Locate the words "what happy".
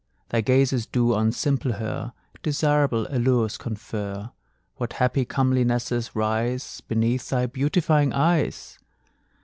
4.77-5.25